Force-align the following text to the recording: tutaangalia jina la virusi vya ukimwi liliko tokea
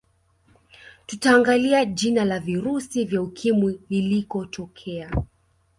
tutaangalia 1.05 1.85
jina 1.85 2.25
la 2.25 2.39
virusi 2.39 3.05
vya 3.05 3.21
ukimwi 3.21 3.81
liliko 3.89 4.45
tokea 4.45 5.11